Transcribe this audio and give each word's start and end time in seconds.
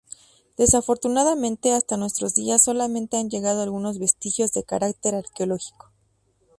Desafortunadamente, 0.57 1.73
hasta 1.73 1.95
nuestros 1.95 2.33
días 2.33 2.63
solamente 2.63 3.17
han 3.17 3.29
llegado 3.29 3.61
algunos 3.61 3.99
vestigios 3.99 4.51
de 4.51 4.63
carácter 4.63 5.13
arqueológico. 5.13 5.91